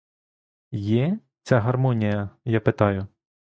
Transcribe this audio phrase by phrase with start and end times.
[0.71, 3.07] Є ця гармонія, я питаю?